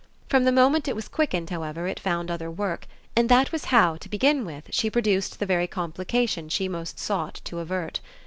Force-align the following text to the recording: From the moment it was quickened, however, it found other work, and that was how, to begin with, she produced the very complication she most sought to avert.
From 0.29 0.45
the 0.45 0.51
moment 0.51 0.87
it 0.87 0.95
was 0.95 1.07
quickened, 1.07 1.51
however, 1.51 1.85
it 1.85 1.99
found 1.99 2.31
other 2.31 2.49
work, 2.49 2.87
and 3.15 3.29
that 3.29 3.51
was 3.51 3.65
how, 3.65 3.97
to 3.97 4.09
begin 4.09 4.45
with, 4.45 4.63
she 4.71 4.89
produced 4.89 5.37
the 5.37 5.45
very 5.45 5.67
complication 5.67 6.49
she 6.49 6.67
most 6.67 6.97
sought 6.97 7.39
to 7.45 7.59
avert. 7.59 7.99